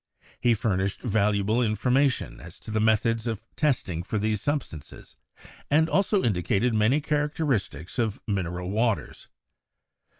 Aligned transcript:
He 0.39 0.55
furnished 0.55 1.03
valuable 1.03 1.61
information 1.61 2.39
as 2.39 2.57
to 2.61 2.71
the 2.71 2.79
methods 2.81 3.27
of 3.27 3.43
test 3.55 3.87
ing 3.87 4.01
for 4.01 4.17
these 4.17 4.41
substances, 4.41 5.15
and 5.69 5.87
also 5.87 6.23
indicated 6.23 6.73
many 6.73 6.99
charac 7.01 7.35
teristics 7.35 7.99
of 7.99 8.19
mineral 8.25 8.71
waters. 8.71 9.27